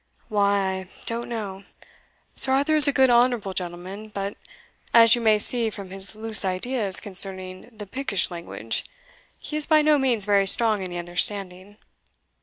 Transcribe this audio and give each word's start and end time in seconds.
"Why, 0.29 0.57
I 0.57 0.87
don't 1.05 1.29
know. 1.29 1.63
Sir 2.35 2.53
Arthur 2.53 2.75
is 2.75 2.87
a 2.87 2.91
good 2.91 3.11
honourable 3.11 3.53
gentleman; 3.53 4.07
but, 4.07 4.35
as 4.95 5.13
you 5.13 5.21
may 5.21 5.37
see 5.37 5.69
from 5.69 5.91
his 5.91 6.15
loose 6.15 6.43
ideas 6.43 6.99
concerning 6.99 7.69
the 7.71 7.85
Pikish 7.85 8.31
language, 8.31 8.83
he 9.37 9.57
is 9.57 9.67
by 9.67 9.83
no 9.83 9.99
means 9.99 10.25
very 10.25 10.47
strong 10.47 10.81
in 10.81 10.89
the 10.89 10.97
understanding. 10.97 11.77